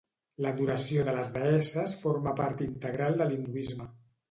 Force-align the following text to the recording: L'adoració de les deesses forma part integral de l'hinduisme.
L'adoració 0.45 1.03
de 1.09 1.13
les 1.17 1.29
deesses 1.35 1.95
forma 2.07 2.35
part 2.41 2.65
integral 2.69 3.23
de 3.23 3.31
l'hinduisme. 3.31 3.91